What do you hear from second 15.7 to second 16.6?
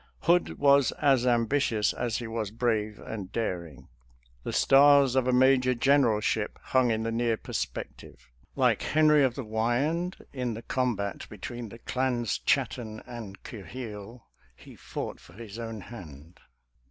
hand."